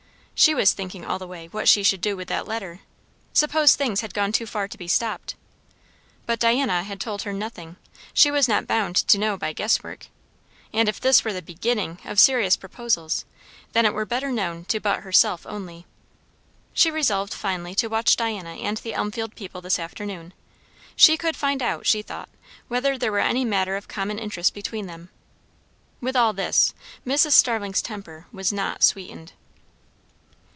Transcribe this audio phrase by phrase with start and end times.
[0.43, 2.79] She was thinking all the way what she should do with that letter.
[3.31, 5.35] Suppose things had gone too far to be stopped?
[6.25, 7.75] But Diana had told her nothing;
[8.11, 10.07] she was not bound to know by guess work.
[10.73, 13.23] And if this were the beginning of serious proposals,
[13.73, 15.85] then it were better known to but herself only.
[16.73, 20.33] She resolved finally to watch Diana and the Elmfield people this afternoon;
[20.95, 22.29] she could find out, she thought,
[22.67, 25.09] whether there were any matter of common interest between them.
[26.01, 26.73] With all this,
[27.05, 27.33] Mrs.
[27.33, 29.33] Starling's temper was not sweetened.